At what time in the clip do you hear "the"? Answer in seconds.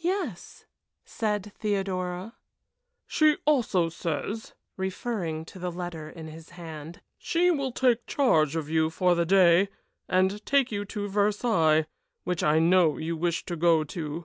5.60-5.70, 9.14-9.24